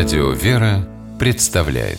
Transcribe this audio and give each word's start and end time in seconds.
Радио 0.00 0.30
«Вера» 0.30 0.88
представляет 1.18 1.98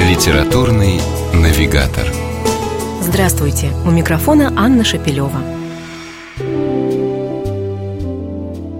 Литературный 0.00 1.00
навигатор 1.32 2.04
Здравствуйте! 3.00 3.68
У 3.86 3.92
микрофона 3.92 4.52
Анна 4.56 4.82
Шапилева. 4.82 5.38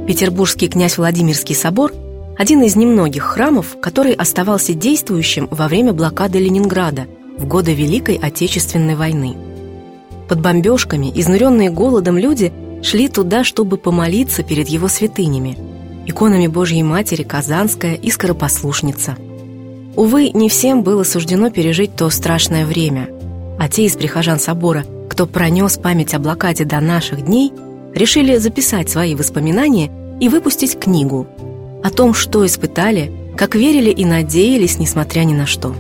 Петербургский 0.09 0.67
князь 0.67 0.99
Владимирский 0.99 1.55
собор– 1.55 1.93
один 2.37 2.65
из 2.65 2.75
немногих 2.75 3.23
храмов, 3.23 3.77
который 3.81 4.13
оставался 4.13 4.75
действующим 4.75 5.47
во 5.53 5.69
время 5.69 5.93
блокады 5.93 6.41
Ленинграда 6.41 7.07
в 7.39 7.47
годы 7.47 7.75
Великой 7.75 8.17
Отечественной 8.17 8.97
войны. 8.97 9.37
Под 10.29 10.41
бомбежками, 10.41 11.13
изнуренные 11.15 11.71
голодом 11.71 12.19
люди– 12.19 12.53
шли 12.85 13.09
туда, 13.09 13.45
чтобы 13.45 13.79
помолиться 13.79 14.43
перед 14.43 14.69
его 14.69 14.89
святынями, 14.89 15.57
иконами 16.07 16.47
Божьей 16.47 16.83
Матери 16.83 17.23
Казанская 17.23 17.95
и 17.95 18.11
Скоропослушница. 18.11 19.17
Увы, 19.97 20.31
не 20.31 20.49
всем 20.49 20.83
было 20.83 21.03
суждено 21.03 21.51
пережить 21.51 21.97
то 21.97 22.11
страшное 22.11 22.67
время, 22.67 23.09
а 23.59 23.69
те 23.69 23.87
из 23.87 23.97
прихожан 23.97 24.39
собора, 24.39 24.85
кто 25.09 25.27
пронес 25.27 25.79
память 25.79 26.13
о 26.13 26.19
блокаде 26.19 26.65
до 26.65 26.81
наших 26.81 27.25
дней, 27.25 27.53
решили 27.95 28.37
записать 28.37 28.91
свои 28.91 29.15
воспоминания 29.15 29.91
и 30.21 30.29
выпустить 30.29 30.79
книгу 30.79 31.27
о 31.83 31.91
том, 31.91 32.13
что 32.13 32.45
испытали, 32.45 33.11
как 33.37 33.55
верили 33.55 33.91
и 33.91 34.05
надеялись, 34.05 34.79
несмотря 34.79 35.23
ни 35.23 35.33
на 35.33 35.47
что. 35.47 35.75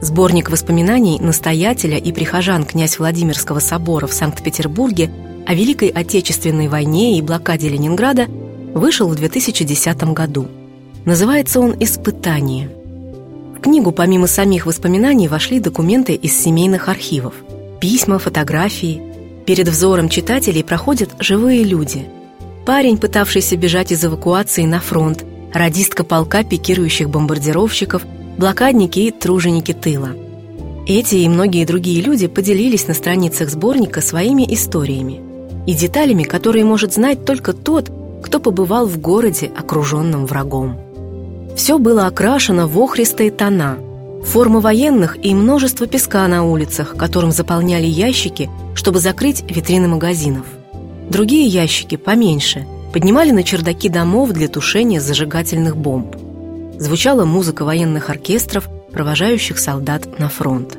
Сборник 0.00 0.48
воспоминаний 0.50 1.18
настоятеля 1.18 1.98
и 1.98 2.12
прихожан 2.12 2.64
князь 2.64 2.98
Владимирского 2.98 3.58
собора 3.58 4.06
в 4.06 4.14
Санкт-Петербурге 4.14 5.10
о 5.48 5.54
Великой 5.54 5.88
Отечественной 5.88 6.68
войне 6.68 7.16
и 7.16 7.22
блокаде 7.22 7.70
Ленинграда 7.70 8.26
вышел 8.74 9.08
в 9.08 9.14
2010 9.14 10.12
году. 10.12 10.46
Называется 11.06 11.60
он 11.60 11.74
«Испытание». 11.80 12.70
В 13.56 13.60
книгу 13.62 13.90
помимо 13.90 14.26
самих 14.26 14.66
воспоминаний 14.66 15.26
вошли 15.26 15.58
документы 15.58 16.12
из 16.12 16.38
семейных 16.38 16.90
архивов, 16.90 17.32
письма, 17.80 18.18
фотографии. 18.18 19.00
Перед 19.46 19.68
взором 19.68 20.10
читателей 20.10 20.62
проходят 20.62 21.16
живые 21.18 21.64
люди. 21.64 22.04
Парень, 22.66 22.98
пытавшийся 22.98 23.56
бежать 23.56 23.90
из 23.90 24.04
эвакуации 24.04 24.66
на 24.66 24.80
фронт, 24.80 25.24
радистка 25.54 26.04
полка 26.04 26.44
пикирующих 26.44 27.08
бомбардировщиков, 27.08 28.02
блокадники 28.36 28.98
и 28.98 29.10
труженики 29.10 29.72
тыла. 29.72 30.10
Эти 30.86 31.16
и 31.16 31.28
многие 31.30 31.64
другие 31.64 32.02
люди 32.02 32.26
поделились 32.26 32.86
на 32.86 32.92
страницах 32.92 33.48
сборника 33.48 34.02
своими 34.02 34.44
историями 34.52 35.26
и 35.68 35.74
деталями, 35.74 36.22
которые 36.22 36.64
может 36.64 36.94
знать 36.94 37.26
только 37.26 37.52
тот, 37.52 37.90
кто 38.22 38.40
побывал 38.40 38.86
в 38.86 38.98
городе, 38.98 39.52
окруженном 39.54 40.24
врагом. 40.24 40.80
Все 41.56 41.78
было 41.78 42.06
окрашено 42.06 42.66
в 42.66 42.78
охристые 42.78 43.30
тона, 43.30 43.76
формы 44.24 44.60
военных 44.60 45.22
и 45.22 45.34
множество 45.34 45.86
песка 45.86 46.26
на 46.26 46.42
улицах, 46.42 46.96
которым 46.96 47.32
заполняли 47.32 47.84
ящики, 47.84 48.48
чтобы 48.74 48.98
закрыть 49.00 49.44
витрины 49.46 49.88
магазинов. 49.88 50.46
Другие 51.10 51.46
ящики, 51.46 51.96
поменьше, 51.96 52.66
поднимали 52.94 53.30
на 53.30 53.42
чердаки 53.42 53.90
домов 53.90 54.30
для 54.30 54.48
тушения 54.48 55.00
зажигательных 55.02 55.76
бомб. 55.76 56.16
Звучала 56.78 57.26
музыка 57.26 57.66
военных 57.66 58.08
оркестров, 58.08 58.70
провожающих 58.90 59.58
солдат 59.58 60.18
на 60.18 60.30
фронт. 60.30 60.78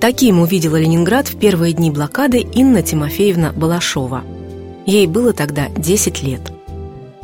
Таким 0.00 0.38
увидела 0.38 0.76
Ленинград 0.76 1.26
в 1.26 1.36
первые 1.38 1.72
дни 1.72 1.90
блокады 1.90 2.38
Инна 2.38 2.82
Тимофеевна 2.82 3.52
Балашова. 3.52 4.22
Ей 4.86 5.08
было 5.08 5.32
тогда 5.32 5.68
10 5.70 6.22
лет. 6.22 6.40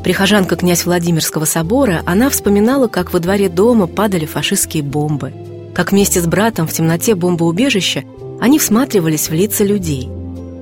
Прихожанка 0.03 0.57
князь 0.57 0.85
Владимирского 0.85 1.45
собора, 1.45 2.01
она 2.05 2.29
вспоминала, 2.29 2.87
как 2.89 3.13
во 3.13 3.19
дворе 3.19 3.47
дома 3.47 3.87
падали 3.87 4.25
фашистские 4.25 4.83
бомбы, 4.83 5.33
как 5.73 5.91
вместе 5.93 6.19
с 6.19 6.27
братом 6.27 6.67
в 6.67 6.73
темноте 6.73 7.15
бомбоубежища 7.15 8.03
они 8.41 8.59
всматривались 8.59 9.29
в 9.29 9.33
лица 9.33 9.63
людей. 9.63 10.09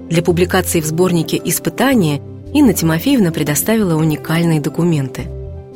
Для 0.09 0.21
публикации 0.21 0.81
в 0.81 0.85
сборнике 0.85 1.41
«Испытания» 1.43 2.21
Инна 2.53 2.73
Тимофеевна 2.73 3.31
предоставила 3.31 3.95
уникальные 3.95 4.61
документы. 4.61 5.23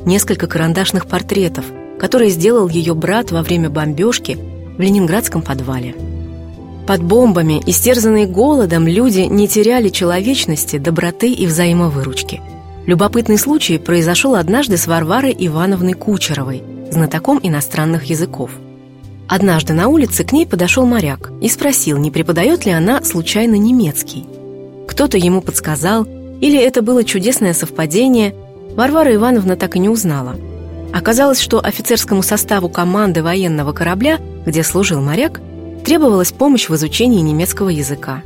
Несколько 0.06 0.46
карандашных 0.46 1.06
портретов, 1.06 1.64
которые 1.98 2.30
сделал 2.30 2.68
ее 2.68 2.94
брат 2.94 3.32
во 3.32 3.42
время 3.42 3.68
бомбежки 3.68 4.38
в 4.78 4.80
ленинградском 4.80 5.42
подвале. 5.42 5.96
Под 6.88 7.02
бомбами, 7.02 7.62
истерзанные 7.66 8.24
голодом, 8.24 8.88
люди 8.88 9.20
не 9.20 9.46
теряли 9.46 9.90
человечности, 9.90 10.78
доброты 10.78 11.30
и 11.30 11.46
взаимовыручки. 11.46 12.40
Любопытный 12.86 13.36
случай 13.36 13.76
произошел 13.76 14.34
однажды 14.34 14.78
с 14.78 14.86
Варварой 14.86 15.36
Ивановной 15.38 15.92
Кучеровой, 15.92 16.62
знатоком 16.90 17.40
иностранных 17.42 18.04
языков. 18.04 18.52
Однажды 19.28 19.74
на 19.74 19.88
улице 19.88 20.24
к 20.24 20.32
ней 20.32 20.46
подошел 20.46 20.86
моряк 20.86 21.30
и 21.42 21.50
спросил, 21.50 21.98
не 21.98 22.10
преподает 22.10 22.64
ли 22.64 22.72
она 22.72 23.02
случайно 23.04 23.56
немецкий. 23.56 24.24
Кто-то 24.86 25.18
ему 25.18 25.42
подсказал, 25.42 26.06
или 26.40 26.58
это 26.58 26.80
было 26.80 27.04
чудесное 27.04 27.52
совпадение, 27.52 28.34
Варвара 28.74 29.14
Ивановна 29.14 29.56
так 29.56 29.76
и 29.76 29.78
не 29.78 29.90
узнала. 29.90 30.36
Оказалось, 30.94 31.38
что 31.38 31.62
офицерскому 31.62 32.22
составу 32.22 32.70
команды 32.70 33.22
военного 33.22 33.74
корабля, 33.74 34.20
где 34.46 34.62
служил 34.62 35.02
моряк, 35.02 35.42
требовалась 35.88 36.32
помощь 36.32 36.68
в 36.68 36.74
изучении 36.74 37.22
немецкого 37.22 37.70
языка. 37.70 38.22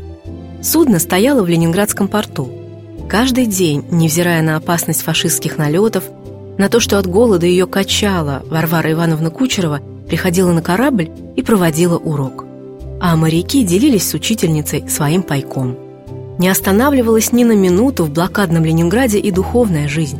Судно 0.65 0.99
стояло 0.99 1.45
в 1.45 1.49
Ленинградском 1.49 2.09
порту. 2.09 2.51
Каждый 3.09 3.47
день, 3.47 3.85
невзирая 3.89 4.43
на 4.43 4.57
опасность 4.57 5.03
фашистских 5.03 5.59
налетов, 5.59 6.03
на 6.59 6.69
то, 6.69 6.81
что 6.81 6.99
от 6.99 7.07
голода 7.07 7.47
ее 7.47 7.69
качала, 7.69 8.43
Варвара 8.51 8.91
Ивановна 8.91 9.31
Кучерова 9.31 9.79
приходила 10.09 10.51
на 10.51 10.61
корабль 10.61 11.13
и 11.37 11.43
проводила 11.43 11.99
урок. 11.99 12.47
А 13.01 13.15
моряки 13.15 13.63
делились 13.63 14.11
с 14.11 14.15
учительницей 14.15 14.89
своим 14.89 15.23
пайком. 15.23 15.79
Не 16.41 16.49
останавливалась 16.49 17.31
ни 17.31 17.45
на 17.45 17.53
минуту 17.53 18.07
в 18.07 18.11
блокадном 18.11 18.65
Ленинграде 18.65 19.21
и 19.21 19.31
духовная 19.31 19.87
жизнь. 19.87 20.19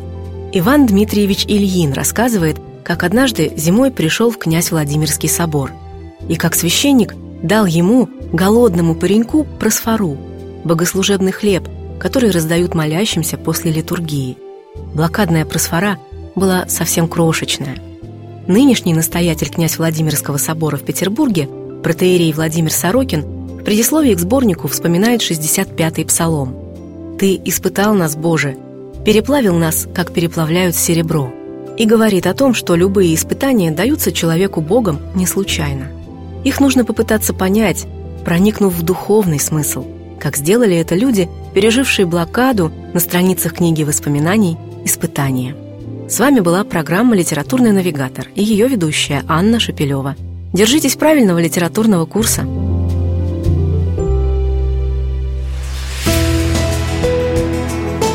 Иван 0.53 0.85
Дмитриевич 0.85 1.43
Ильин 1.49 1.91
рассказывает, 1.91 2.55
как 2.85 3.03
однажды 3.03 3.51
зимой 3.57 3.91
пришел 3.91 4.31
в 4.31 4.37
князь 4.37 4.71
Владимирский 4.71 5.27
собор 5.27 5.71
и 6.29 6.37
как 6.37 6.55
священник 6.55 7.15
дал 7.43 7.65
ему, 7.65 8.09
голодному 8.31 8.95
пареньку, 8.95 9.45
просфору, 9.59 10.17
богослужебный 10.63 11.33
хлеб, 11.33 11.67
который 11.99 12.31
раздают 12.31 12.73
молящимся 12.73 13.37
после 13.37 13.71
литургии. 13.71 14.37
Блокадная 14.95 15.45
просфора 15.45 15.99
была 16.35 16.67
совсем 16.67 17.07
крошечная. 17.07 17.77
Нынешний 18.47 18.93
настоятель 18.93 19.49
князь 19.49 19.77
Владимирского 19.77 20.37
собора 20.37 20.77
в 20.77 20.83
Петербурге, 20.83 21.47
протеерей 21.83 22.33
Владимир 22.33 22.71
Сорокин, 22.71 23.21
в 23.21 23.63
предисловии 23.63 24.15
к 24.15 24.19
сборнику 24.19 24.67
вспоминает 24.67 25.21
65-й 25.21 26.05
псалом. 26.05 26.55
«Ты 27.19 27.39
испытал 27.45 27.93
нас, 27.93 28.15
Боже, 28.15 28.57
переплавил 29.05 29.55
нас, 29.55 29.87
как 29.93 30.11
переплавляют 30.11 30.75
серебро», 30.75 31.31
и 31.77 31.85
говорит 31.85 32.27
о 32.27 32.33
том, 32.33 32.53
что 32.53 32.75
любые 32.75 33.15
испытания 33.15 33.71
даются 33.71 34.11
человеку 34.11 34.61
Богом 34.61 34.99
не 35.15 35.25
случайно– 35.25 35.87
их 36.43 36.59
нужно 36.59 36.85
попытаться 36.85 37.33
понять, 37.33 37.85
проникнув 38.25 38.73
в 38.73 38.81
духовный 38.81 39.39
смысл, 39.39 39.85
как 40.19 40.37
сделали 40.37 40.75
это 40.77 40.95
люди, 40.95 41.29
пережившие 41.53 42.05
блокаду 42.05 42.71
на 42.93 42.99
страницах 42.99 43.53
книги 43.53 43.83
воспоминаний 43.83 44.57
«Испытания». 44.85 45.55
С 46.09 46.19
вами 46.19 46.41
была 46.41 46.63
программа 46.63 47.15
«Литературный 47.15 47.71
навигатор» 47.71 48.27
и 48.35 48.43
ее 48.43 48.67
ведущая 48.67 49.23
Анна 49.27 49.59
Шапилева. 49.59 50.15
Держитесь 50.53 50.95
правильного 50.95 51.39
литературного 51.39 52.05
курса. 52.05 52.45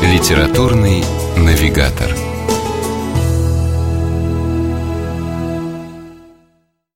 Литературный 0.03 1.03
навигатор. 1.35 2.28